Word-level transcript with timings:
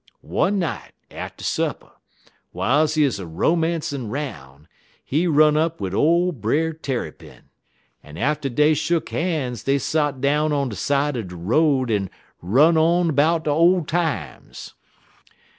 One 0.23 0.57
night 0.57 0.93
atter 1.11 1.43
supper, 1.43 1.91
w'iles 2.55 2.95
he 2.95 3.05
'uz 3.05 3.19
romancin' 3.21 4.09
'roun', 4.09 4.67
he 5.05 5.27
run 5.27 5.55
up 5.55 5.79
wid 5.79 5.93
ole 5.93 6.31
Brer 6.31 6.73
Tarrypin, 6.73 7.43
en 8.03 8.17
atter 8.17 8.49
dey 8.49 8.73
shuck 8.73 9.09
han's 9.09 9.61
dey 9.65 9.77
sot 9.77 10.19
down 10.19 10.51
on 10.53 10.69
de 10.69 10.75
side 10.75 11.17
er 11.17 11.21
de 11.21 11.35
road 11.35 11.91
en 11.91 12.09
run 12.41 12.77
on 12.77 13.13
'bout 13.13 13.47
ole 13.47 13.83
times. 13.85 14.73